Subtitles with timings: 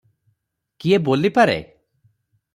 [0.85, 1.59] କିଏ ବୋଲିପାରେ?